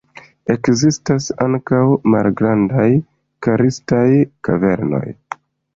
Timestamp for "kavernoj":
4.49-5.09